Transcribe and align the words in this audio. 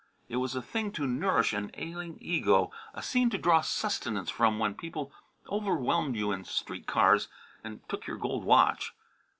It 0.29 0.37
was 0.37 0.55
a 0.55 0.63
thing 0.63 0.91
to 0.93 1.05
nourish 1.05 1.53
an 1.53 1.69
ailing 1.75 2.17
ego, 2.19 2.71
a 2.95 3.03
scene 3.03 3.29
to 3.29 3.37
draw 3.37 3.61
sustenance 3.61 4.31
from 4.31 4.57
when 4.57 4.73
people 4.73 5.11
overwhelmed 5.47 6.15
you 6.15 6.31
in 6.31 6.43
street 6.43 6.87
cars 6.87 7.27
and 7.63 7.87
took 7.87 8.07
your 8.07 8.17
gold 8.17 8.43
watch. 8.43 8.95